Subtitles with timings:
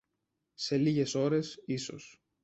[0.53, 2.21] σε λίγες ώρες ίσως